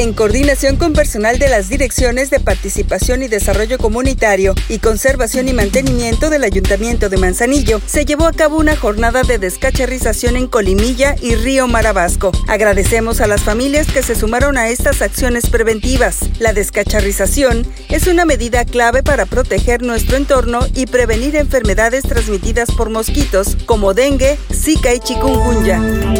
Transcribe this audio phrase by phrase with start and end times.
[0.00, 5.52] En coordinación con personal de las Direcciones de Participación y Desarrollo Comunitario y Conservación y
[5.52, 11.16] Mantenimiento del Ayuntamiento de Manzanillo, se llevó a cabo una jornada de descacharrización en Colimilla
[11.20, 12.32] y Río Marabasco.
[12.48, 16.20] Agradecemos a las familias que se sumaron a estas acciones preventivas.
[16.38, 22.88] La descacharrización es una medida clave para proteger nuestro entorno y prevenir enfermedades transmitidas por
[22.88, 26.19] mosquitos como dengue, zika y chikungunya.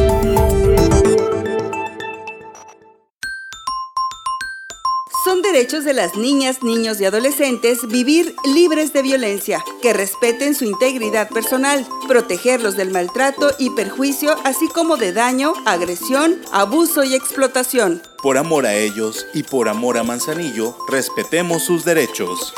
[5.23, 10.65] Son derechos de las niñas, niños y adolescentes vivir libres de violencia, que respeten su
[10.65, 18.01] integridad personal, protegerlos del maltrato y perjuicio, así como de daño, agresión, abuso y explotación.
[18.23, 22.55] Por amor a ellos y por amor a Manzanillo, respetemos sus derechos.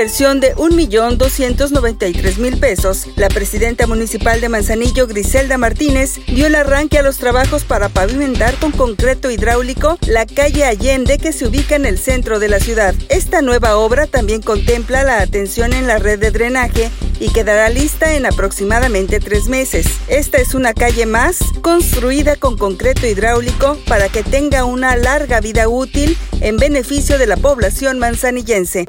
[0.00, 7.02] Inversión de 1.293.000 pesos, la presidenta municipal de Manzanillo, Griselda Martínez, dio el arranque a
[7.02, 11.98] los trabajos para pavimentar con concreto hidráulico la calle Allende que se ubica en el
[11.98, 12.94] centro de la ciudad.
[13.10, 16.90] Esta nueva obra también contempla la atención en la red de drenaje
[17.20, 19.86] y quedará lista en aproximadamente tres meses.
[20.08, 25.68] Esta es una calle más construida con concreto hidráulico para que tenga una larga vida
[25.68, 28.86] útil en beneficio de la población manzanillense.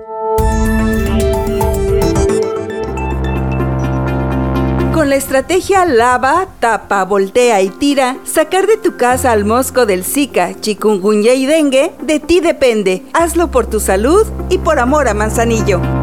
[4.94, 10.04] Con la estrategia lava, tapa, voltea y tira, sacar de tu casa al mosco del
[10.04, 13.04] Zika, chikungunya y dengue, de ti depende.
[13.14, 16.01] Hazlo por tu salud y por amor a Manzanillo.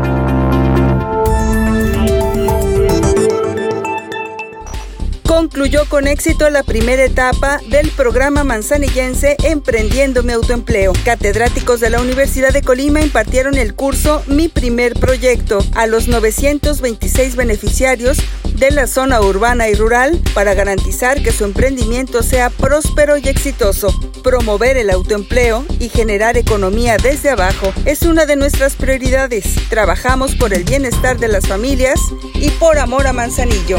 [5.39, 10.93] Concluyó con éxito la primera etapa del programa manzanillense Emprendiendo mi autoempleo.
[11.05, 17.37] Catedráticos de la Universidad de Colima impartieron el curso Mi primer proyecto a los 926
[17.37, 18.19] beneficiarios
[18.55, 23.95] de la zona urbana y rural para garantizar que su emprendimiento sea próspero y exitoso.
[24.25, 29.45] Promover el autoempleo y generar economía desde abajo es una de nuestras prioridades.
[29.71, 32.01] Trabajamos por el bienestar de las familias
[32.35, 33.79] y por amor a Manzanillo.